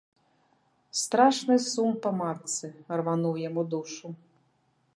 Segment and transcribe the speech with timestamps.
[1.01, 2.67] Страшны сум па матцы
[3.01, 4.07] рвануў яму душу.